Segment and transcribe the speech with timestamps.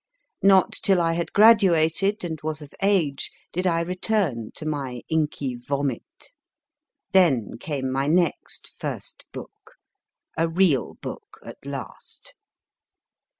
[0.41, 5.53] Not till I had graduated, and was of age, did I return to my inky
[5.53, 6.31] vomit.
[7.11, 9.75] Then came my next first book
[10.35, 12.33] a real book at last.